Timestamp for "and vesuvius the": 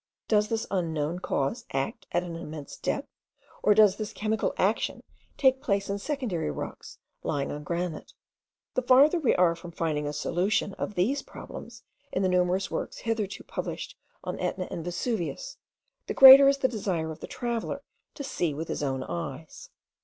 14.71-16.15